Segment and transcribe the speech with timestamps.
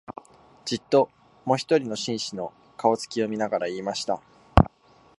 [0.65, 1.11] じっと、
[1.45, 4.19] もひとりの紳士の、顔つきを見ながら言いました